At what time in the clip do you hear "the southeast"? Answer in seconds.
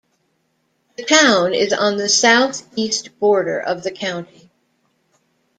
1.97-3.19